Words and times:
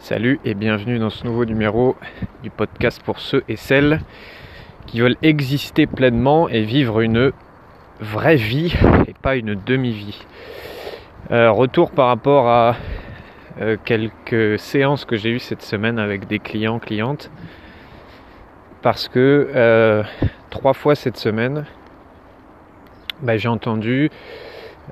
Salut 0.00 0.40
et 0.46 0.54
bienvenue 0.54 0.98
dans 0.98 1.10
ce 1.10 1.24
nouveau 1.26 1.44
numéro 1.44 1.94
du 2.42 2.48
podcast 2.48 3.02
pour 3.04 3.20
ceux 3.20 3.44
et 3.48 3.56
celles 3.56 4.00
qui 4.86 5.00
veulent 5.00 5.18
exister 5.20 5.86
pleinement 5.86 6.48
et 6.48 6.62
vivre 6.62 7.02
une 7.02 7.32
vraie 8.00 8.36
vie 8.36 8.74
et 9.06 9.12
pas 9.20 9.36
une 9.36 9.54
demi-vie. 9.54 10.24
Euh, 11.30 11.50
retour 11.50 11.90
par 11.90 12.06
rapport 12.06 12.48
à 12.48 12.76
euh, 13.60 13.76
quelques 13.84 14.58
séances 14.58 15.04
que 15.04 15.16
j'ai 15.16 15.28
eues 15.28 15.38
cette 15.38 15.62
semaine 15.62 15.98
avec 15.98 16.26
des 16.26 16.38
clients, 16.38 16.78
clientes. 16.78 17.30
Parce 18.80 19.06
que 19.06 19.50
euh, 19.54 20.02
trois 20.48 20.72
fois 20.72 20.94
cette 20.94 21.18
semaine, 21.18 21.66
bah, 23.20 23.36
j'ai 23.36 23.48
entendu 23.48 24.10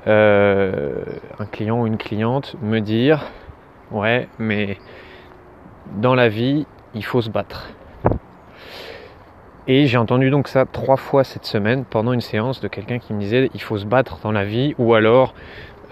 un 0.07 1.47
client 1.51 1.81
ou 1.81 1.87
une 1.87 1.97
cliente 1.97 2.57
me 2.63 2.81
dire 2.81 3.25
Ouais, 3.91 4.29
mais 4.39 4.77
dans 5.97 6.15
la 6.15 6.29
vie, 6.29 6.67
il 6.95 7.05
faut 7.05 7.23
se 7.23 7.31
battre. 7.31 7.71
Et 9.67 9.87
j'ai 9.87 9.99
entendu 9.99 10.31
donc 10.31 10.49
ça 10.49 10.65
trois 10.65 10.97
fois 10.97 11.25
cette 11.25 11.45
semaine 11.45 11.85
pendant 11.85 12.13
une 12.13 12.21
séance 12.21 12.61
de 12.61 12.69
quelqu'un 12.69 12.99
qui 12.99 13.13
me 13.13 13.21
disait 13.21 13.51
il 13.53 13.61
faut 13.61 13.77
se 13.77 13.85
battre 13.85 14.19
dans 14.23 14.33
la 14.33 14.45
vie 14.45 14.75
ou 14.79 14.95
alors 14.95 15.35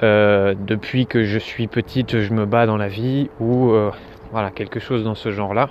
euh, 0.03 0.55
depuis 0.59 1.07
que 1.07 1.25
je 1.25 1.39
suis 1.39 1.67
petite 1.67 2.21
je 2.21 2.33
me 2.33 2.47
bats 2.47 2.65
dans 2.65 2.79
la 2.79 2.89
vie 2.89 3.29
ou 3.39 3.71
euh, 3.71 3.91
voilà 4.33 4.51
quelque 4.51 4.81
chose 4.81 5.05
dans 5.05 5.15
ce 5.15 5.31
genre 5.31 5.53
là. 5.53 5.69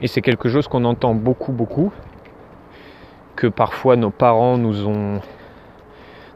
Et 0.00 0.06
c'est 0.06 0.22
quelque 0.22 0.48
chose 0.48 0.66
qu'on 0.66 0.84
entend 0.84 1.14
beaucoup 1.14 1.52
beaucoup 1.52 1.92
que 3.36 3.46
parfois 3.46 3.96
nos 3.96 4.10
parents 4.10 4.56
nous 4.56 4.86
ont 4.86 5.20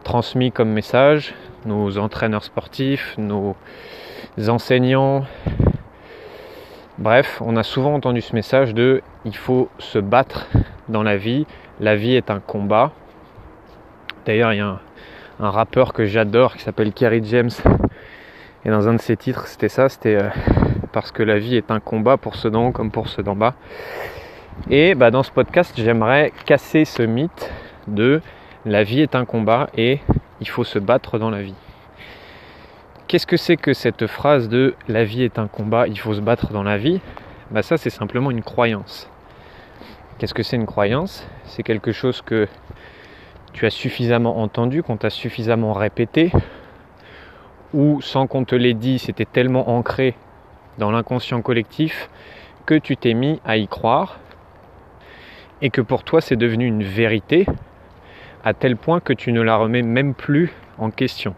transmis 0.03 0.53
comme 0.53 0.71
message, 0.71 1.35
nos 1.65 1.99
entraîneurs 1.99 2.45
sportifs, 2.45 3.15
nos 3.19 3.57
enseignants. 4.49 5.25
Bref, 6.99 7.41
on 7.45 7.57
a 7.57 7.63
souvent 7.63 7.95
entendu 7.95 8.21
ce 8.21 8.35
message 8.35 8.75
de 8.75 9.03
il 9.25 9.37
faut 9.37 9.69
se 9.79 9.99
battre 9.99 10.47
dans 10.89 11.03
la 11.03 11.17
vie, 11.17 11.47
la 11.81 11.97
vie 11.97 12.15
est 12.15 12.31
un 12.31 12.41
combat. 12.41 12.93
D'ailleurs, 14.27 14.53
il 14.53 14.59
y 14.59 14.61
a 14.61 14.79
un, 15.41 15.51
rappeur 15.51 15.93
que 15.93 16.05
j'adore 16.05 16.55
qui 16.55 16.63
s'appelle 16.63 16.93
Kerry 16.93 17.23
James. 17.25 17.51
Et 18.65 18.71
dans 18.71 18.89
un 18.89 18.95
de 18.95 19.01
ses 19.01 19.17
titres, 19.17 19.49
c'était 19.49 19.69
ça, 19.69 19.89
c'était 19.89 20.17
euh, 20.17 20.29
parce 20.93 21.11
que 21.11 21.25
la 21.25 21.39
vie 21.39 21.57
est 21.57 21.73
un 21.73 21.81
combat 21.81 22.17
pour 22.17 22.37
ceux 22.37 22.51
d'en 22.51 22.69
haut 22.69 22.73
comme 22.73 22.93
pour 22.93 23.09
ceux 23.09 23.25
d'en 23.25 23.35
bas. 23.35 23.55
Et 24.71 24.95
bah, 24.95 25.11
dans 25.11 25.25
ce 25.25 25.33
podcast, 25.33 25.73
j'aimerais 25.77 26.33
casser 26.45 26.85
ce 26.85 27.03
mythe 27.03 27.51
de 27.89 28.21
la 28.65 28.85
vie 28.85 29.01
est 29.01 29.15
un 29.15 29.25
combat 29.25 29.69
et 29.77 30.01
il 30.41 30.49
faut 30.49 30.65
se 30.65 30.79
battre 30.79 31.19
dans 31.19 31.31
la 31.31 31.43
vie. 31.43 31.55
Qu'est-ce 33.09 33.27
que 33.27 33.37
c'est 33.37 33.57
que 33.57 33.75
cette 33.75 34.07
phrase 34.07 34.49
de 34.49 34.75
la 34.89 35.05
vie 35.05 35.23
est 35.23 35.39
un 35.39 35.49
combat, 35.49 35.87
il 35.89 35.99
faut 35.99 36.15
se 36.15 36.21
battre 36.21 36.53
dans 36.53 36.63
la 36.63 36.79
vie 36.79 37.01
bah 37.51 37.63
Ça, 37.63 37.77
c'est 37.77 37.91
simplement 37.91 38.31
une 38.31 38.43
croyance. 38.43 39.11
Qu'est-ce 40.19 40.35
que 40.35 40.43
c'est 40.43 40.57
une 40.57 40.67
croyance? 40.67 41.27
C'est 41.45 41.63
quelque 41.63 41.93
chose 41.93 42.23
que 42.23 42.49
tu 43.53 43.67
as 43.67 43.71
suffisamment 43.71 44.39
entendu, 44.39 44.83
qu'on 44.83 44.97
t'a 44.97 45.11
suffisamment 45.11 45.73
répété, 45.73 46.33
ou 47.75 48.01
sans 48.01 48.27
qu'on 48.27 48.45
te 48.45 48.55
l'ait 48.55 48.75
dit, 48.75 48.99
c'était 48.99 49.25
tellement 49.25 49.71
ancré 49.71 50.15
dans 50.79 50.91
l'inconscient 50.91 51.43
collectif 51.43 52.09
que 52.67 52.75
tu 52.75 52.97
t'es 52.97 53.15
mis 53.15 53.41
à 53.45 53.57
y 53.57 53.67
croire 53.67 54.21
et 55.61 55.71
que 55.71 55.81
pour 55.81 56.03
toi 56.05 56.21
c'est 56.21 56.37
devenu 56.37 56.67
une 56.67 56.83
vérité 56.83 57.47
à 58.45 58.55
tel 58.55 58.77
point 58.77 59.01
que 59.01 59.13
tu 59.13 59.33
ne 59.33 59.41
la 59.41 59.57
remets 59.57 59.83
même 59.83 60.15
plus 60.15 60.53
en 60.79 60.91
question. 60.91 61.35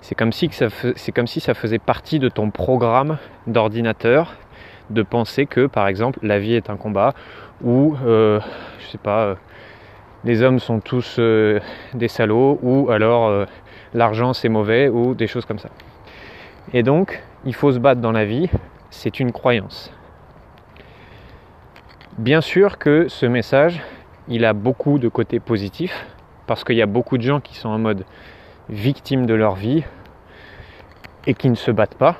C'est 0.00 0.16
comme, 0.16 0.32
si 0.32 0.50
ça 0.50 1.54
faisait 1.54 1.78
partie 1.78 2.18
de 2.18 2.28
ton 2.28 2.50
programme 2.50 3.18
d'ordinateur 3.46 4.34
de 4.90 5.02
penser 5.02 5.46
que, 5.46 5.66
par 5.66 5.86
exemple, 5.86 6.18
la 6.22 6.38
vie 6.38 6.54
est 6.54 6.70
un 6.70 6.76
combat 6.76 7.14
ou, 7.62 7.96
euh, 8.04 8.40
je 8.80 8.86
sais 8.86 8.98
pas, 8.98 9.24
euh, 9.24 9.34
les 10.24 10.42
hommes 10.42 10.58
sont 10.58 10.80
tous 10.80 11.16
euh, 11.18 11.60
des 11.94 12.08
salauds 12.08 12.58
ou 12.62 12.90
alors 12.90 13.46
l'argent 13.94 14.32
c'est 14.32 14.48
mauvais 14.48 14.88
ou 14.88 15.14
des 15.14 15.28
choses 15.28 15.46
comme 15.46 15.58
ça. 15.58 15.70
Et 16.72 16.82
donc, 16.82 17.22
il 17.44 17.54
faut 17.54 17.72
se 17.72 17.78
battre 17.78 18.00
dans 18.00 18.12
la 18.12 18.24
vie, 18.24 18.48
c'est 18.90 19.20
une 19.20 19.32
croyance. 19.32 19.92
Bien 22.18 22.40
sûr 22.40 22.78
que 22.78 23.08
ce 23.08 23.26
message, 23.26 23.80
il 24.28 24.44
a 24.44 24.52
beaucoup 24.52 24.98
de 24.98 25.08
côtés 25.08 25.40
positifs, 25.40 26.06
parce 26.46 26.64
qu'il 26.64 26.76
y 26.76 26.82
a 26.82 26.86
beaucoup 26.86 27.18
de 27.18 27.22
gens 27.22 27.40
qui 27.40 27.56
sont 27.56 27.68
en 27.68 27.78
mode 27.78 28.04
victime 28.68 29.26
de 29.26 29.34
leur 29.34 29.54
vie 29.54 29.84
et 31.26 31.34
qui 31.34 31.50
ne 31.50 31.54
se 31.54 31.70
battent 31.70 31.94
pas. 31.94 32.16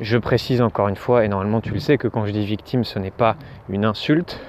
Je 0.00 0.18
précise 0.18 0.60
encore 0.62 0.88
une 0.88 0.96
fois, 0.96 1.24
et 1.24 1.28
normalement 1.28 1.60
tu 1.60 1.72
le 1.72 1.78
sais, 1.78 1.98
que 1.98 2.08
quand 2.08 2.26
je 2.26 2.32
dis 2.32 2.44
victime, 2.44 2.82
ce 2.82 2.98
n'est 2.98 3.10
pas 3.10 3.36
une 3.68 3.84
insulte. 3.84 4.40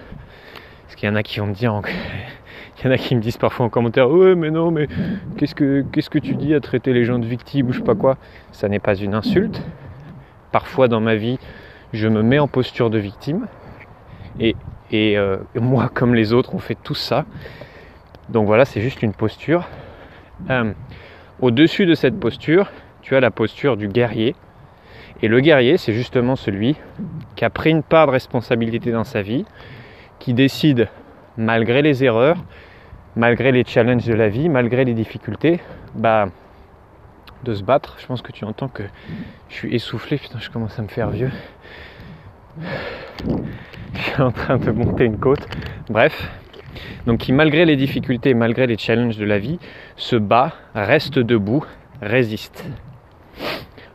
Parce 0.83 0.95
qu'il 0.95 1.07
y 1.07 1.11
en 1.11 1.15
a 1.15 1.23
qui 1.23 1.39
vont 1.39 1.47
me 1.47 1.53
dire, 1.53 1.73
en 1.73 1.81
qui 2.97 3.15
me 3.15 3.21
disent 3.21 3.37
parfois 3.37 3.65
en 3.65 3.69
commentaire, 3.69 4.09
ouais 4.09 4.35
mais 4.35 4.51
non, 4.51 4.71
mais 4.71 4.87
qu'est-ce 5.37 5.55
que, 5.55 6.19
tu 6.19 6.35
dis 6.35 6.53
à 6.53 6.59
traiter 6.59 6.93
les 6.93 7.03
gens 7.03 7.19
de 7.19 7.25
victimes 7.25 7.67
ou 7.69 7.71
je 7.71 7.79
sais 7.79 7.83
pas 7.83 7.95
quoi? 7.95 8.17
Ça 8.51 8.67
n'est 8.67 8.79
pas 8.79 8.95
une 8.95 9.13
insulte. 9.13 9.61
Parfois 10.51 10.87
dans 10.87 10.99
ma 10.99 11.15
vie, 11.15 11.39
je 11.93 12.07
me 12.07 12.23
mets 12.23 12.39
en 12.39 12.47
posture 12.47 12.89
de 12.89 12.97
victime. 12.97 13.47
Et, 14.39 14.55
et 14.91 15.17
euh, 15.17 15.37
moi, 15.55 15.89
comme 15.93 16.15
les 16.15 16.33
autres, 16.33 16.55
on 16.55 16.59
fait 16.59 16.77
tout 16.81 16.95
ça. 16.95 17.25
Donc 18.29 18.47
voilà, 18.47 18.65
c'est 18.65 18.81
juste 18.81 19.01
une 19.01 19.13
posture. 19.13 19.67
Euh, 20.49 20.73
au-dessus 21.41 21.85
de 21.85 21.95
cette 21.95 22.19
posture, 22.19 22.71
tu 23.01 23.15
as 23.15 23.19
la 23.19 23.31
posture 23.31 23.77
du 23.77 23.87
guerrier. 23.87 24.35
Et 25.21 25.27
le 25.27 25.39
guerrier, 25.39 25.77
c'est 25.77 25.93
justement 25.93 26.35
celui 26.35 26.75
qui 27.35 27.45
a 27.45 27.49
pris 27.49 27.69
une 27.69 27.83
part 27.83 28.07
de 28.07 28.11
responsabilité 28.11 28.91
dans 28.91 29.03
sa 29.03 29.21
vie, 29.21 29.45
qui 30.19 30.33
décide, 30.33 30.89
malgré 31.37 31.81
les 31.81 32.03
erreurs, 32.03 32.37
malgré 33.15 33.51
les 33.51 33.63
challenges 33.63 34.05
de 34.05 34.13
la 34.13 34.29
vie, 34.29 34.49
malgré 34.49 34.85
les 34.85 34.93
difficultés, 34.93 35.59
bah, 35.95 36.27
de 37.43 37.53
se 37.53 37.63
battre. 37.63 37.97
Je 37.99 38.05
pense 38.05 38.21
que 38.21 38.31
tu 38.31 38.45
entends 38.45 38.67
que 38.67 38.83
je 39.49 39.55
suis 39.55 39.75
essoufflé, 39.75 40.17
putain, 40.17 40.39
je 40.39 40.49
commence 40.49 40.77
à 40.79 40.81
me 40.81 40.87
faire 40.87 41.09
vieux. 41.09 41.31
Je 43.93 44.01
suis 44.01 44.21
en 44.21 44.31
train 44.31 44.57
de 44.57 44.71
monter 44.71 45.05
une 45.05 45.19
côte. 45.19 45.47
Bref, 45.89 46.31
donc 47.05 47.19
qui 47.19 47.33
malgré 47.33 47.65
les 47.65 47.75
difficultés, 47.75 48.33
malgré 48.33 48.67
les 48.67 48.77
challenges 48.77 49.17
de 49.17 49.25
la 49.25 49.39
vie, 49.39 49.59
se 49.95 50.15
bat, 50.15 50.53
reste 50.75 51.19
debout, 51.19 51.65
résiste. 52.01 52.65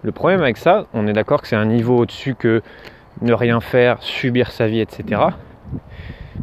Le 0.02 0.12
problème 0.12 0.42
avec 0.42 0.56
ça, 0.56 0.86
on 0.94 1.06
est 1.06 1.12
d'accord 1.12 1.42
que 1.42 1.48
c'est 1.48 1.56
un 1.56 1.66
niveau 1.66 1.98
au-dessus 1.98 2.34
que 2.34 2.62
ne 3.20 3.32
rien 3.32 3.60
faire, 3.60 4.02
subir 4.02 4.52
sa 4.52 4.68
vie, 4.68 4.80
etc. 4.80 5.22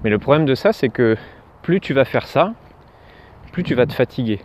Mais 0.04 0.10
le 0.10 0.20
problème 0.20 0.46
de 0.46 0.56
ça, 0.56 0.74
c'est 0.74 0.90
que 0.90 1.16
plus 1.62 1.80
tu 1.80 1.94
vas 1.94 2.06
faire 2.06 2.28
ça, 2.28 2.54
plus 3.52 3.64
tu 3.64 3.74
vas 3.76 3.86
te 3.86 3.94
fatiguer. 3.94 4.40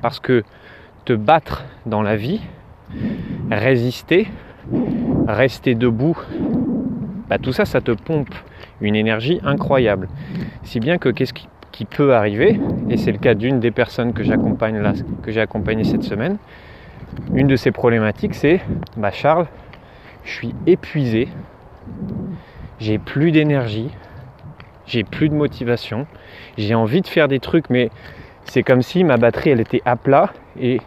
Parce 0.00 0.20
que 0.20 0.42
te 1.04 1.12
battre 1.12 1.64
dans 1.84 2.02
la 2.02 2.16
vie, 2.16 2.40
résister, 3.50 4.28
rester 5.26 5.74
debout, 5.74 6.16
bah, 7.28 7.38
tout 7.38 7.52
ça, 7.52 7.64
ça 7.64 7.80
te 7.80 7.92
pompe 7.92 8.34
une 8.80 8.96
énergie 8.96 9.40
incroyable. 9.44 10.08
Si 10.62 10.80
bien 10.80 10.98
que 10.98 11.08
qu'est-ce 11.08 11.32
qui, 11.32 11.48
peut 11.88 12.14
arriver, 12.14 12.60
et 12.90 12.98
c'est 12.98 13.10
le 13.10 13.16
cas 13.16 13.32
d'une 13.32 13.58
des 13.58 13.70
personnes 13.70 14.12
que 14.12 14.22
j'ai 14.22 15.40
accompagné 15.40 15.84
cette 15.84 16.02
semaine, 16.02 16.36
une 17.34 17.46
de 17.46 17.56
ces 17.56 17.70
problématiques 17.70 18.34
c'est 18.34 18.60
bah 18.98 19.10
Charles, 19.10 19.46
je 20.24 20.30
suis 20.30 20.54
épuisé, 20.66 21.28
j'ai 22.78 22.98
plus 22.98 23.32
d'énergie, 23.32 23.88
j'ai 24.86 25.04
plus 25.04 25.28
de 25.28 25.34
motivation, 25.34 26.06
j'ai 26.58 26.74
envie 26.74 27.00
de 27.00 27.06
faire 27.06 27.28
des 27.28 27.40
trucs, 27.40 27.70
mais 27.70 27.90
c'est 28.44 28.62
comme 28.62 28.82
si 28.82 29.04
ma 29.04 29.16
batterie 29.16 29.50
elle 29.50 29.60
était 29.60 29.82
à 29.84 29.96
plat 29.96 30.32
et 30.60 30.80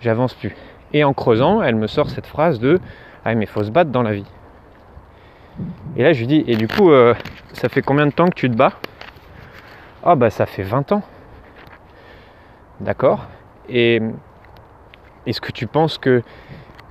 j'avance 0.00 0.34
plus. 0.34 0.54
Et 0.92 1.02
en 1.04 1.12
creusant, 1.12 1.62
elle 1.62 1.74
me 1.74 1.86
sort 1.86 2.10
cette 2.10 2.26
phrase 2.26 2.60
de 2.60 2.78
Ah 3.24 3.34
mais 3.34 3.46
faut 3.46 3.64
se 3.64 3.70
battre 3.70 3.90
dans 3.90 4.02
la 4.02 4.12
vie. 4.12 4.26
Et 5.96 6.02
là, 6.02 6.12
je 6.12 6.20
lui 6.20 6.26
dis, 6.26 6.44
et 6.46 6.56
du 6.56 6.68
coup, 6.68 6.90
euh, 6.90 7.14
ça 7.52 7.68
fait 7.68 7.82
combien 7.82 8.06
de 8.06 8.12
temps 8.12 8.28
que 8.28 8.34
tu 8.34 8.50
te 8.50 8.56
bats? 8.56 8.72
Ah, 10.04 10.14
bah, 10.14 10.30
ça 10.30 10.46
fait 10.46 10.62
20 10.62 10.92
ans. 10.92 11.02
D'accord? 12.80 13.26
Et 13.68 14.00
est-ce 15.26 15.40
que 15.40 15.52
tu 15.52 15.66
penses 15.66 15.98
qu'il 15.98 16.22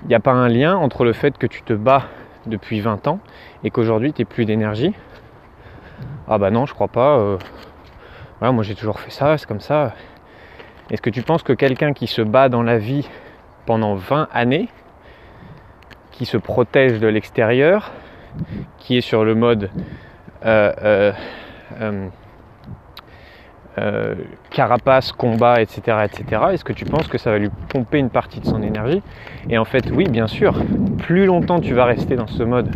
n'y 0.07 0.15
a 0.15 0.19
pas 0.19 0.33
un 0.33 0.49
lien 0.49 0.75
entre 0.75 1.05
le 1.05 1.13
fait 1.13 1.37
que 1.37 1.47
tu 1.47 1.61
te 1.61 1.73
bats 1.73 2.05
depuis 2.47 2.81
20 2.81 3.07
ans 3.07 3.19
et 3.63 3.69
qu'aujourd'hui, 3.69 4.11
tu 4.11 4.21
n'es 4.21 4.25
plus 4.25 4.45
d'énergie? 4.45 4.93
Ah, 6.27 6.37
bah 6.39 6.49
non, 6.49 6.65
je 6.65 6.73
crois 6.73 6.87
pas. 6.87 7.17
Euh, 7.17 7.37
moi, 8.41 8.63
j'ai 8.63 8.75
toujours 8.75 8.99
fait 8.99 9.11
ça, 9.11 9.37
c'est 9.37 9.47
comme 9.47 9.61
ça. 9.61 9.93
Est-ce 10.89 11.01
que 11.01 11.09
tu 11.09 11.21
penses 11.21 11.43
que 11.43 11.53
quelqu'un 11.53 11.93
qui 11.93 12.07
se 12.07 12.21
bat 12.21 12.49
dans 12.49 12.63
la 12.63 12.77
vie 12.77 13.07
pendant 13.65 13.95
20 13.95 14.27
années, 14.33 14.69
qui 16.11 16.25
se 16.25 16.37
protège 16.37 16.99
de 16.99 17.07
l'extérieur, 17.07 17.91
qui 18.79 18.97
est 18.97 19.01
sur 19.01 19.23
le 19.23 19.35
mode 19.35 19.69
euh, 20.45 20.71
euh, 21.81 22.07
euh, 23.77 24.15
carapace, 24.51 25.11
combat, 25.11 25.61
etc., 25.61 26.05
etc. 26.05 26.41
Est-ce 26.53 26.63
que 26.63 26.73
tu 26.73 26.85
penses 26.85 27.07
que 27.07 27.17
ça 27.17 27.31
va 27.31 27.37
lui 27.37 27.49
pomper 27.69 27.97
une 27.97 28.09
partie 28.09 28.39
de 28.39 28.45
son 28.45 28.63
énergie? 28.63 29.01
Et 29.49 29.57
en 29.57 29.65
fait, 29.65 29.91
oui, 29.91 30.05
bien 30.05 30.27
sûr. 30.27 30.55
Plus 30.99 31.25
longtemps 31.25 31.59
tu 31.59 31.73
vas 31.73 31.85
rester 31.85 32.15
dans 32.15 32.27
ce 32.27 32.43
mode 32.43 32.69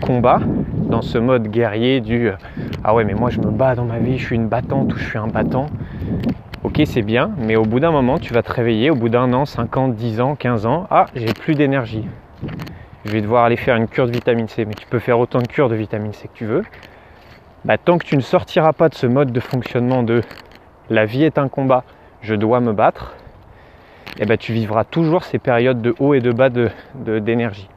combat, 0.00 0.40
dans 0.88 1.02
ce 1.02 1.18
mode 1.18 1.48
guerrier 1.48 2.00
du 2.00 2.30
ah 2.82 2.94
ouais, 2.94 3.04
mais 3.04 3.14
moi 3.14 3.28
je 3.28 3.38
me 3.40 3.50
bats 3.50 3.74
dans 3.74 3.84
ma 3.84 3.98
vie, 3.98 4.16
je 4.16 4.24
suis 4.24 4.36
une 4.36 4.48
battante 4.48 4.94
ou 4.94 4.96
je 4.96 5.04
suis 5.04 5.18
un 5.18 5.26
battant. 5.26 5.66
Ok, 6.62 6.80
c'est 6.84 7.02
bien, 7.02 7.30
mais 7.38 7.56
au 7.56 7.64
bout 7.64 7.80
d'un 7.80 7.90
moment, 7.90 8.18
tu 8.18 8.32
vas 8.32 8.42
te 8.42 8.52
réveiller, 8.52 8.90
au 8.90 8.94
bout 8.94 9.08
d'un 9.08 9.32
an, 9.32 9.44
5 9.44 9.76
ans, 9.76 9.88
10 9.88 10.20
ans, 10.20 10.34
15 10.36 10.66
ans, 10.66 10.86
ah, 10.90 11.06
j'ai 11.14 11.32
plus 11.32 11.54
d'énergie. 11.54 12.06
Je 13.04 13.12
vais 13.12 13.22
devoir 13.22 13.44
aller 13.44 13.56
faire 13.56 13.76
une 13.76 13.88
cure 13.88 14.06
de 14.06 14.12
vitamine 14.12 14.48
C, 14.48 14.64
mais 14.64 14.74
tu 14.74 14.86
peux 14.86 14.98
faire 14.98 15.18
autant 15.18 15.40
de 15.40 15.46
cures 15.46 15.68
de 15.68 15.74
vitamine 15.74 16.12
C 16.12 16.28
que 16.28 16.34
tu 16.34 16.44
veux. 16.44 16.62
Bah, 17.64 17.78
tant 17.78 17.98
que 17.98 18.04
tu 18.04 18.16
ne 18.16 18.20
sortiras 18.20 18.72
pas 18.72 18.88
de 18.88 18.94
ce 18.94 19.06
mode 19.06 19.32
de 19.32 19.40
fonctionnement 19.40 20.02
de 20.02 20.22
la 20.90 21.06
vie 21.06 21.24
est 21.24 21.38
un 21.38 21.48
combat, 21.48 21.84
je 22.20 22.34
dois 22.34 22.60
me 22.60 22.72
battre, 22.72 23.14
et 24.18 24.22
eh 24.22 24.26
ben, 24.26 24.36
tu 24.36 24.52
vivras 24.52 24.84
toujours 24.84 25.24
ces 25.24 25.38
périodes 25.38 25.80
de 25.80 25.94
haut 25.98 26.14
et 26.14 26.20
de 26.20 26.32
bas 26.32 26.50
d'énergie. 26.50 27.68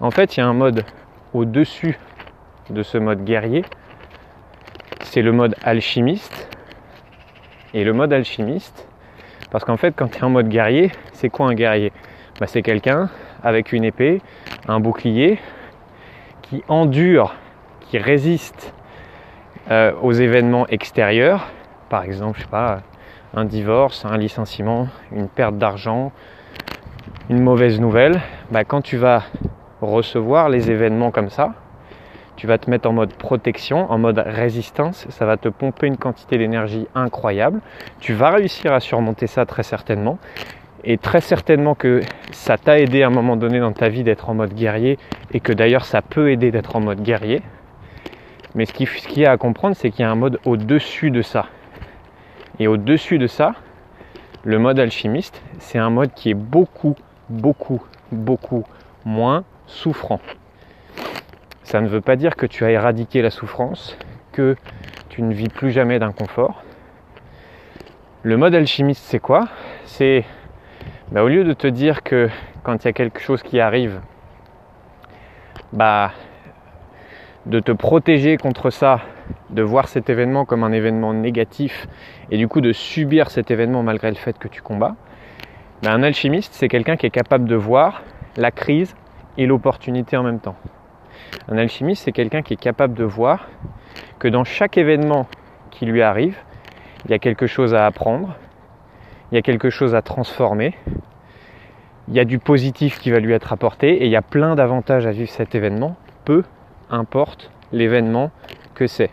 De, 0.00 0.04
en 0.04 0.10
fait, 0.10 0.36
il 0.36 0.40
y 0.40 0.42
a 0.42 0.46
un 0.46 0.52
mode 0.52 0.84
au-dessus 1.32 1.98
de 2.70 2.82
ce 2.82 2.98
mode 2.98 3.24
guerrier, 3.24 3.64
c'est 5.02 5.22
le 5.22 5.32
mode 5.32 5.54
alchimiste. 5.62 6.48
Et 7.74 7.84
le 7.84 7.92
mode 7.92 8.12
alchimiste, 8.12 8.88
parce 9.50 9.64
qu'en 9.64 9.76
fait, 9.76 9.92
quand 9.96 10.08
tu 10.08 10.18
es 10.18 10.22
en 10.22 10.30
mode 10.30 10.48
guerrier, 10.48 10.90
c'est 11.12 11.28
quoi 11.28 11.48
un 11.48 11.54
guerrier? 11.54 11.92
Bah, 12.40 12.46
C'est 12.46 12.62
quelqu'un 12.62 13.10
avec 13.42 13.72
une 13.72 13.84
épée, 13.84 14.20
un 14.66 14.80
bouclier, 14.80 15.38
qui 16.42 16.62
endure 16.68 17.34
qui 17.88 17.98
résistent 17.98 18.74
euh, 19.70 19.92
aux 20.02 20.12
événements 20.12 20.66
extérieurs, 20.68 21.48
par 21.88 22.02
exemple, 22.02 22.38
je 22.38 22.44
sais 22.44 22.50
pas, 22.50 22.82
un 23.34 23.44
divorce, 23.44 24.04
un 24.04 24.16
licenciement, 24.16 24.88
une 25.12 25.28
perte 25.28 25.58
d'argent, 25.58 26.12
une 27.30 27.40
mauvaise 27.40 27.80
nouvelle, 27.80 28.20
bah, 28.50 28.64
quand 28.64 28.82
tu 28.82 28.96
vas 28.96 29.24
recevoir 29.80 30.48
les 30.48 30.70
événements 30.70 31.10
comme 31.10 31.30
ça, 31.30 31.54
tu 32.36 32.46
vas 32.46 32.56
te 32.56 32.70
mettre 32.70 32.88
en 32.88 32.92
mode 32.92 33.12
protection, 33.14 33.90
en 33.90 33.98
mode 33.98 34.22
résistance, 34.24 35.06
ça 35.08 35.26
va 35.26 35.36
te 35.36 35.48
pomper 35.48 35.88
une 35.88 35.96
quantité 35.96 36.38
d'énergie 36.38 36.86
incroyable. 36.94 37.60
Tu 37.98 38.14
vas 38.14 38.30
réussir 38.30 38.72
à 38.72 38.78
surmonter 38.78 39.26
ça 39.26 39.44
très 39.44 39.64
certainement. 39.64 40.18
Et 40.84 40.96
très 40.96 41.20
certainement 41.20 41.74
que 41.74 42.00
ça 42.30 42.56
t'a 42.56 42.78
aidé 42.78 43.02
à 43.02 43.08
un 43.08 43.10
moment 43.10 43.36
donné 43.36 43.58
dans 43.58 43.72
ta 43.72 43.88
vie 43.88 44.04
d'être 44.04 44.30
en 44.30 44.34
mode 44.34 44.54
guerrier 44.54 44.98
et 45.32 45.40
que 45.40 45.52
d'ailleurs 45.52 45.84
ça 45.84 46.02
peut 46.02 46.30
aider 46.30 46.50
d'être 46.50 46.76
en 46.76 46.80
mode 46.80 47.02
guerrier. 47.02 47.42
Mais 48.54 48.64
ce 48.64 48.72
qu'il 48.72 49.18
y 49.22 49.26
a 49.26 49.32
à 49.32 49.36
comprendre, 49.36 49.76
c'est 49.76 49.90
qu'il 49.90 50.00
y 50.00 50.04
a 50.04 50.10
un 50.10 50.14
mode 50.14 50.40
au-dessus 50.44 51.10
de 51.10 51.22
ça. 51.22 51.46
Et 52.58 52.66
au-dessus 52.66 53.18
de 53.18 53.26
ça, 53.26 53.54
le 54.44 54.58
mode 54.58 54.78
alchimiste, 54.78 55.42
c'est 55.58 55.78
un 55.78 55.90
mode 55.90 56.12
qui 56.14 56.30
est 56.30 56.34
beaucoup, 56.34 56.96
beaucoup, 57.28 57.82
beaucoup 58.10 58.64
moins 59.04 59.44
souffrant. 59.66 60.20
Ça 61.62 61.80
ne 61.80 61.88
veut 61.88 62.00
pas 62.00 62.16
dire 62.16 62.36
que 62.36 62.46
tu 62.46 62.64
as 62.64 62.70
éradiqué 62.70 63.20
la 63.20 63.30
souffrance, 63.30 63.98
que 64.32 64.56
tu 65.08 65.22
ne 65.22 65.34
vis 65.34 65.48
plus 65.48 65.70
jamais 65.70 65.98
d'inconfort. 65.98 66.62
Le 68.22 68.36
mode 68.36 68.54
alchimiste, 68.54 69.04
c'est 69.04 69.20
quoi? 69.20 69.48
C'est 69.84 70.24
bah, 71.10 71.22
au 71.22 71.28
lieu 71.28 71.44
de 71.44 71.52
te 71.52 71.66
dire 71.66 72.02
que 72.02 72.28
quand 72.62 72.84
il 72.84 72.88
y 72.88 72.90
a 72.90 72.92
quelque 72.92 73.20
chose 73.20 73.42
qui 73.42 73.60
arrive, 73.60 74.00
bah 75.72 76.12
de 77.46 77.60
te 77.60 77.72
protéger 77.72 78.36
contre 78.36 78.68
ça, 78.68 79.00
de 79.48 79.62
voir 79.62 79.88
cet 79.88 80.10
événement 80.10 80.44
comme 80.44 80.64
un 80.64 80.72
événement 80.72 81.14
négatif 81.14 81.86
et 82.30 82.36
du 82.36 82.46
coup 82.46 82.60
de 82.60 82.72
subir 82.72 83.30
cet 83.30 83.50
événement 83.50 83.82
malgré 83.82 84.10
le 84.10 84.16
fait 84.16 84.38
que 84.38 84.48
tu 84.48 84.60
combats, 84.60 84.96
ben 85.82 85.92
un 85.92 86.02
alchimiste, 86.02 86.52
c'est 86.52 86.68
quelqu'un 86.68 86.96
qui 86.96 87.06
est 87.06 87.10
capable 87.10 87.48
de 87.48 87.54
voir 87.54 88.02
la 88.36 88.50
crise 88.50 88.94
et 89.38 89.46
l'opportunité 89.46 90.16
en 90.16 90.24
même 90.24 90.40
temps. 90.40 90.56
Un 91.48 91.56
alchimiste, 91.56 92.04
c'est 92.04 92.12
quelqu'un 92.12 92.42
qui 92.42 92.54
est 92.54 92.60
capable 92.60 92.94
de 92.94 93.04
voir 93.04 93.48
que 94.18 94.28
dans 94.28 94.44
chaque 94.44 94.76
événement 94.76 95.26
qui 95.70 95.86
lui 95.86 96.02
arrive, 96.02 96.36
il 97.04 97.12
y 97.12 97.14
a 97.14 97.18
quelque 97.18 97.46
chose 97.46 97.74
à 97.74 97.86
apprendre, 97.86 98.36
il 99.30 99.34
y 99.34 99.38
a 99.38 99.42
quelque 99.42 99.70
chose 99.70 99.94
à 99.94 100.02
transformer, 100.02 100.74
il 102.08 102.14
y 102.14 102.20
a 102.20 102.24
du 102.24 102.38
positif 102.38 102.98
qui 102.98 103.10
va 103.10 103.20
lui 103.20 103.32
être 103.32 103.52
apporté 103.52 104.02
et 104.02 104.06
il 104.06 104.10
y 104.10 104.16
a 104.16 104.22
plein 104.22 104.54
d'avantages 104.54 105.06
à 105.06 105.10
vivre 105.10 105.30
cet 105.30 105.54
événement, 105.54 105.96
peu 106.24 106.42
importe 106.90 107.50
l'événement 107.72 108.30
que 108.74 108.86
c'est. 108.86 109.10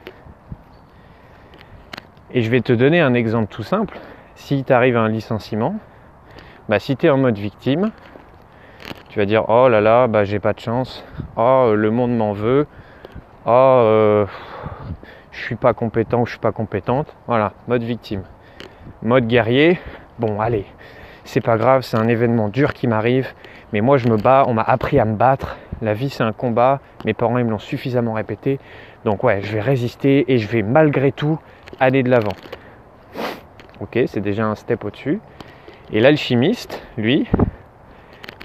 Et 2.33 2.41
je 2.41 2.49
vais 2.49 2.61
te 2.61 2.71
donner 2.71 3.01
un 3.01 3.13
exemple 3.13 3.47
tout 3.53 3.63
simple. 3.63 3.99
Si 4.35 4.63
t'arrive 4.63 4.97
un 4.97 5.09
licenciement, 5.09 5.75
bah 6.69 6.79
si 6.79 6.95
tu 6.95 7.05
es 7.05 7.09
en 7.09 7.17
mode 7.17 7.37
victime, 7.37 7.91
tu 9.09 9.19
vas 9.19 9.25
dire 9.25 9.45
oh 9.49 9.67
là 9.69 9.81
là, 9.81 10.07
bah 10.07 10.23
j'ai 10.23 10.39
pas 10.39 10.53
de 10.53 10.59
chance, 10.59 11.05
oh 11.35 11.73
le 11.75 11.91
monde 11.91 12.15
m'en 12.15 12.33
veut, 12.33 12.67
oh 13.45 13.49
euh, 13.49 14.25
je 15.31 15.41
suis 15.41 15.55
pas 15.55 15.73
compétent 15.73 16.21
ou 16.21 16.25
je 16.25 16.31
suis 16.31 16.39
pas 16.39 16.51
compétente. 16.51 17.13
Voilà, 17.27 17.53
mode 17.67 17.83
victime. 17.83 18.23
Mode 19.01 19.27
guerrier, 19.27 19.79
bon 20.19 20.39
allez, 20.39 20.65
c'est 21.23 21.41
pas 21.41 21.57
grave, 21.57 21.81
c'est 21.81 21.97
un 21.97 22.07
événement 22.07 22.49
dur 22.49 22.73
qui 22.73 22.87
m'arrive, 22.87 23.27
mais 23.73 23.81
moi 23.81 23.97
je 23.97 24.07
me 24.07 24.17
bats, 24.17 24.45
on 24.47 24.53
m'a 24.53 24.63
appris 24.63 24.99
à 24.99 25.05
me 25.05 25.15
battre, 25.15 25.57
la 25.81 25.93
vie 25.93 26.09
c'est 26.09 26.23
un 26.23 26.33
combat, 26.33 26.79
mes 27.05 27.13
parents 27.13 27.37
ils 27.37 27.45
me 27.45 27.51
l'ont 27.51 27.59
suffisamment 27.59 28.13
répété, 28.13 28.59
donc 29.03 29.23
ouais, 29.23 29.41
je 29.41 29.53
vais 29.53 29.61
résister 29.61 30.31
et 30.31 30.37
je 30.37 30.47
vais 30.47 30.63
malgré 30.63 31.11
tout 31.11 31.39
aller 31.79 32.03
de 32.03 32.09
l'avant. 32.09 32.33
Ok, 33.81 33.99
c'est 34.07 34.21
déjà 34.21 34.45
un 34.45 34.55
step 34.55 34.85
au-dessus. 34.85 35.19
Et 35.91 35.99
l'alchimiste, 35.99 36.81
lui, 36.97 37.27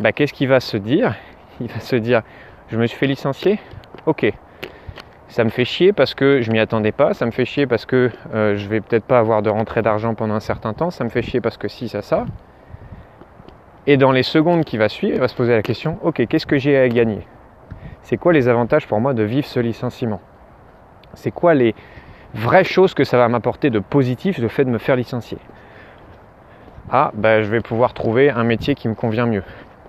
bah, 0.00 0.12
qu'est-ce 0.12 0.32
qu'il 0.32 0.48
va 0.48 0.60
se 0.60 0.76
dire? 0.76 1.14
Il 1.60 1.68
va 1.68 1.80
se 1.80 1.96
dire, 1.96 2.22
je 2.68 2.76
me 2.76 2.86
suis 2.86 2.98
fait 2.98 3.06
licencier? 3.06 3.60
Ok, 4.06 4.30
ça 5.30 5.44
me 5.44 5.50
fait 5.50 5.64
chier 5.64 5.92
parce 5.92 6.14
que 6.14 6.42
je 6.42 6.50
m'y 6.50 6.58
attendais 6.58 6.90
pas, 6.90 7.14
ça 7.14 7.24
me 7.24 7.30
fait 7.30 7.44
chier 7.44 7.66
parce 7.66 7.86
que 7.86 8.10
euh, 8.34 8.56
je 8.56 8.68
vais 8.68 8.80
peut-être 8.80 9.04
pas 9.04 9.20
avoir 9.20 9.42
de 9.42 9.48
rentrée 9.48 9.80
d'argent 9.80 10.14
pendant 10.14 10.34
un 10.34 10.40
certain 10.40 10.74
temps, 10.74 10.90
ça 10.90 11.04
me 11.04 11.08
fait 11.08 11.22
chier 11.22 11.40
parce 11.40 11.56
que 11.56 11.68
si, 11.68 11.88
ça, 11.88 12.02
ça. 12.02 12.26
Et 13.86 13.96
dans 13.96 14.10
les 14.10 14.24
secondes 14.24 14.64
qui 14.64 14.76
va 14.76 14.88
suivre, 14.88 15.14
il 15.14 15.20
va 15.20 15.28
se 15.28 15.36
poser 15.36 15.52
la 15.52 15.62
question, 15.62 15.98
ok, 16.02 16.26
qu'est-ce 16.26 16.46
que 16.46 16.58
j'ai 16.58 16.76
à 16.76 16.88
gagner? 16.88 17.26
C'est 18.02 18.16
quoi 18.16 18.32
les 18.32 18.48
avantages 18.48 18.88
pour 18.88 19.00
moi 19.00 19.14
de 19.14 19.22
vivre 19.22 19.46
ce 19.46 19.60
licenciement? 19.60 20.20
C'est 21.14 21.30
quoi 21.30 21.54
les 21.54 21.76
vraies 22.34 22.64
choses 22.64 22.92
que 22.92 23.04
ça 23.04 23.16
va 23.16 23.28
m'apporter 23.28 23.70
de 23.70 23.78
positif 23.78 24.38
le 24.38 24.48
fait 24.48 24.64
de 24.64 24.70
me 24.70 24.78
faire 24.78 24.96
licencier? 24.96 25.38
Ah, 26.90 27.12
ben, 27.14 27.42
je 27.42 27.50
vais 27.50 27.60
pouvoir 27.60 27.94
trouver 27.94 28.30
un 28.30 28.42
métier 28.42 28.74
qui 28.74 28.88
me 28.88 28.94
convient 28.94 29.26
mieux. 29.26 29.44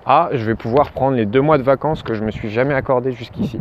Ah, 0.05 0.29
je 0.33 0.45
vais 0.45 0.55
pouvoir 0.55 0.91
prendre 0.91 1.17
les 1.17 1.25
deux 1.25 1.41
mois 1.41 1.57
de 1.57 1.63
vacances 1.63 2.03
que 2.03 2.13
je 2.13 2.24
me 2.24 2.29
suis 2.29 2.51
jamais 2.51 2.75
accordé 2.75 3.12
jusqu'ici. 3.12 3.60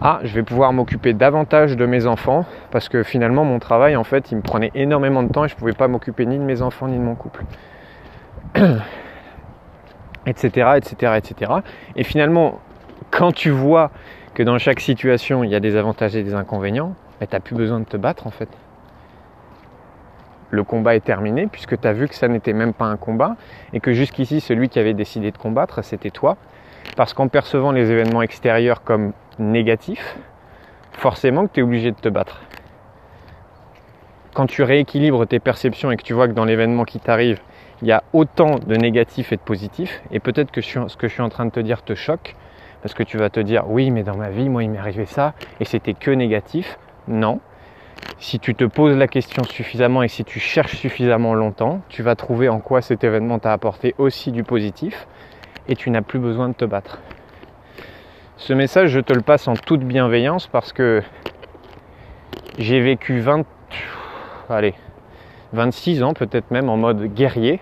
Ah, 0.00 0.20
je 0.22 0.32
vais 0.34 0.44
pouvoir 0.44 0.72
m'occuper 0.72 1.12
davantage 1.12 1.76
de 1.76 1.84
mes 1.84 2.06
enfants 2.06 2.44
parce 2.70 2.88
que 2.88 3.02
finalement 3.02 3.44
mon 3.44 3.58
travail 3.58 3.96
en 3.96 4.04
fait 4.04 4.30
il 4.30 4.36
me 4.36 4.42
prenait 4.42 4.70
énormément 4.76 5.24
de 5.24 5.32
temps 5.32 5.44
et 5.44 5.48
je 5.48 5.54
ne 5.54 5.58
pouvais 5.58 5.72
pas 5.72 5.88
m'occuper 5.88 6.24
ni 6.24 6.38
de 6.38 6.44
mes 6.44 6.62
enfants 6.62 6.86
ni 6.86 6.96
de 6.96 7.02
mon 7.02 7.16
couple. 7.16 7.44
etc., 10.26 10.76
etc., 10.76 11.14
etc. 11.16 11.52
Et 11.96 12.04
finalement, 12.04 12.60
quand 13.10 13.32
tu 13.32 13.50
vois 13.50 13.90
que 14.34 14.42
dans 14.42 14.58
chaque 14.58 14.80
situation, 14.80 15.42
il 15.42 15.50
y 15.50 15.54
a 15.54 15.60
des 15.60 15.76
avantages 15.76 16.14
et 16.14 16.22
des 16.22 16.34
inconvénients, 16.34 16.94
ben, 17.18 17.26
tu 17.26 17.34
n'as 17.34 17.40
plus 17.40 17.56
besoin 17.56 17.80
de 17.80 17.84
te 17.84 17.96
battre 17.96 18.26
en 18.26 18.30
fait. 18.30 18.48
Le 20.50 20.64
combat 20.64 20.94
est 20.94 21.04
terminé 21.04 21.46
puisque 21.46 21.78
tu 21.78 21.88
as 21.88 21.92
vu 21.92 22.08
que 22.08 22.14
ça 22.14 22.28
n'était 22.28 22.52
même 22.52 22.72
pas 22.72 22.86
un 22.86 22.96
combat 22.96 23.36
et 23.72 23.80
que 23.80 23.92
jusqu'ici, 23.92 24.40
celui 24.40 24.68
qui 24.68 24.78
avait 24.78 24.94
décidé 24.94 25.30
de 25.30 25.38
combattre, 25.38 25.82
c'était 25.82 26.10
toi. 26.10 26.36
Parce 26.96 27.12
qu'en 27.12 27.28
percevant 27.28 27.72
les 27.72 27.90
événements 27.90 28.22
extérieurs 28.22 28.82
comme 28.82 29.12
négatifs, 29.38 30.16
forcément 30.92 31.46
que 31.46 31.52
tu 31.54 31.60
es 31.60 31.62
obligé 31.62 31.90
de 31.90 31.96
te 31.96 32.08
battre. 32.08 32.40
Quand 34.34 34.46
tu 34.46 34.62
rééquilibres 34.62 35.26
tes 35.26 35.40
perceptions 35.40 35.90
et 35.90 35.96
que 35.96 36.02
tu 36.02 36.14
vois 36.14 36.28
que 36.28 36.32
dans 36.32 36.44
l'événement 36.44 36.84
qui 36.84 37.00
t'arrive, 37.00 37.40
il 37.82 37.88
y 37.88 37.92
a 37.92 38.02
autant 38.12 38.58
de 38.58 38.76
négatifs 38.76 39.32
et 39.32 39.36
de 39.36 39.42
positifs, 39.42 40.02
et 40.10 40.20
peut-être 40.20 40.50
que 40.50 40.60
ce 40.60 40.96
que 40.96 41.08
je 41.08 41.12
suis 41.12 41.22
en 41.22 41.28
train 41.28 41.46
de 41.46 41.50
te 41.50 41.60
dire 41.60 41.82
te 41.82 41.94
choque, 41.94 42.34
parce 42.82 42.94
que 42.94 43.02
tu 43.02 43.18
vas 43.18 43.30
te 43.30 43.40
dire 43.40 43.64
oui 43.68 43.90
mais 43.90 44.02
dans 44.02 44.16
ma 44.16 44.30
vie 44.30 44.48
moi 44.48 44.62
il 44.62 44.70
m'est 44.70 44.78
arrivé 44.78 45.06
ça 45.06 45.34
et 45.60 45.64
c'était 45.64 45.94
que 45.94 46.10
négatif. 46.10 46.78
Non. 47.08 47.40
Si 48.18 48.38
tu 48.38 48.54
te 48.54 48.64
poses 48.64 48.96
la 48.96 49.08
question 49.08 49.42
suffisamment 49.44 50.02
et 50.02 50.08
si 50.08 50.24
tu 50.24 50.38
cherches 50.38 50.76
suffisamment 50.76 51.34
longtemps, 51.34 51.80
tu 51.88 52.02
vas 52.02 52.14
trouver 52.14 52.48
en 52.48 52.60
quoi 52.60 52.80
cet 52.80 53.02
événement 53.02 53.38
t'a 53.38 53.52
apporté 53.52 53.94
aussi 53.98 54.30
du 54.30 54.44
positif 54.44 55.06
et 55.68 55.74
tu 55.74 55.90
n'as 55.90 56.02
plus 56.02 56.18
besoin 56.18 56.48
de 56.48 56.54
te 56.54 56.64
battre. 56.64 57.00
Ce 58.38 58.52
message, 58.52 58.90
je 58.90 59.00
te 59.00 59.12
le 59.12 59.20
passe 59.20 59.48
en 59.48 59.54
toute 59.54 59.80
bienveillance 59.80 60.46
parce 60.46 60.72
que 60.72 61.02
j'ai 62.56 62.80
vécu 62.80 63.18
20, 63.18 63.44
allez, 64.48 64.74
26 65.52 66.04
ans 66.04 66.14
peut-être 66.14 66.52
même 66.52 66.68
en 66.68 66.76
mode 66.76 67.12
guerrier 67.12 67.60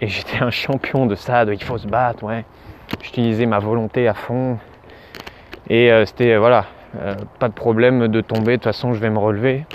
et 0.00 0.08
j'étais 0.08 0.38
un 0.42 0.50
champion 0.50 1.06
de 1.06 1.14
ça, 1.14 1.44
de 1.44 1.52
il 1.52 1.62
faut 1.62 1.78
se 1.78 1.86
battre, 1.86 2.24
ouais. 2.24 2.44
J'utilisais 3.00 3.46
ma 3.46 3.60
volonté 3.60 4.08
à 4.08 4.14
fond. 4.14 4.58
Et 5.68 5.92
euh, 5.92 6.04
c'était, 6.04 6.36
voilà, 6.36 6.64
euh, 7.00 7.14
pas 7.38 7.48
de 7.48 7.54
problème 7.54 8.08
de 8.08 8.20
tomber, 8.20 8.52
de 8.52 8.56
toute 8.56 8.64
façon 8.64 8.92
je 8.92 8.98
vais 8.98 9.10
me 9.10 9.20
relever. 9.20 9.66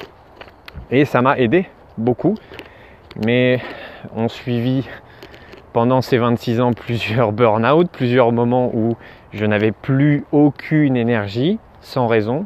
Et 0.92 1.06
ça 1.06 1.22
m'a 1.22 1.38
aidé 1.38 1.70
beaucoup. 1.98 2.36
Mais 3.26 3.62
on 4.14 4.28
suivit 4.28 4.90
pendant 5.72 6.02
ces 6.02 6.18
26 6.18 6.60
ans 6.60 6.74
plusieurs 6.74 7.32
burn-out, 7.32 7.90
plusieurs 7.92 8.34
moments 8.34 8.72
où 8.74 8.98
je 9.36 9.46
n'avais 9.46 9.74
plus 9.74 10.24
aucune 10.32 10.96
énergie, 10.96 11.60
sans 11.82 12.08
raison, 12.08 12.46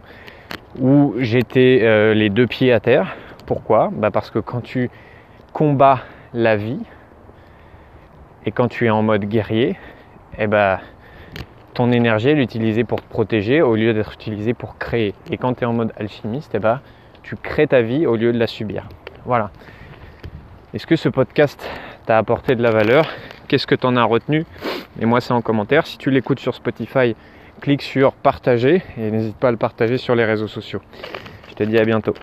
où 0.80 1.14
j'étais 1.20 1.82
euh, 1.84 2.16
les 2.16 2.30
deux 2.30 2.48
pieds 2.48 2.74
à 2.74 2.80
terre. 2.80 3.16
Pourquoi? 3.46 3.90
Bah 3.94 4.10
Parce 4.10 4.32
que 4.32 4.40
quand 4.40 4.62
tu 4.62 4.90
combats 5.54 6.02
la 6.34 6.56
vie 6.56 6.80
et 8.46 8.52
quand 8.52 8.68
tu 8.68 8.88
es 8.88 8.90
en 8.90 9.04
mode 9.04 9.26
guerrier, 9.26 9.78
eh 10.40 10.48
ben, 10.48 10.80
ton 11.76 11.92
énergie 11.92 12.30
est 12.30 12.42
utilisée 12.42 12.84
pour 12.84 13.02
te 13.02 13.08
protéger 13.08 13.62
au 13.62 13.76
lieu 13.76 13.94
d'être 13.94 14.14
utilisée 14.14 14.56
pour 14.56 14.80
créer. 14.80 15.14
Et 15.30 15.38
quand 15.38 15.54
tu 15.54 15.64
es 15.64 15.68
en 15.68 15.74
mode 15.74 15.94
alchimiste, 15.96 16.56
eh 16.56 16.60
ben, 16.60 16.82
tu 17.22 17.36
crées 17.36 17.68
ta 17.68 17.82
vie 17.82 18.08
au 18.08 18.16
lieu 18.16 18.34
de 18.34 18.40
la 18.40 18.48
subir. 18.48 18.90
Voilà. 19.26 19.52
Est-ce 20.74 20.88
que 20.88 20.96
ce 20.96 21.10
podcast 21.10 21.68
t'a 22.08 22.18
apporté 22.18 22.56
de 22.56 22.64
la 22.64 22.72
valeur? 22.72 23.08
Qu'est-ce 23.50 23.66
que 23.66 23.74
tu 23.74 23.88
en 23.88 23.96
as 23.96 24.04
retenu 24.04 24.46
Et 25.02 25.06
moi, 25.08 25.22
c'est 25.22 25.34
en 25.34 25.42
commentaire. 25.42 25.88
Si 25.88 25.98
tu 25.98 26.12
l'écoutes 26.12 26.40
sur 26.40 26.54
Spotify, 26.54 27.16
clique 27.60 27.82
sur 27.82 28.14
partager 28.14 28.84
et 28.96 29.10
n'hésite 29.10 29.36
pas 29.38 29.48
à 29.48 29.52
le 29.52 29.58
partager 29.58 29.98
sur 29.98 30.14
les 30.14 30.24
réseaux 30.24 30.48
sociaux. 30.48 30.82
Je 31.50 31.56
te 31.56 31.64
dis 31.64 31.80
à 31.80 31.84
bientôt. 31.84 32.14